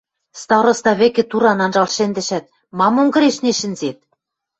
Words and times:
Староста 0.41 0.91
вӹкӹ 0.99 1.23
туран 1.29 1.59
анжал 1.65 1.89
шӹндӹшӓт:– 1.95 2.45
Мам 2.77 2.93
онгырешнен 3.01 3.55
шӹнзет?! 3.59 3.97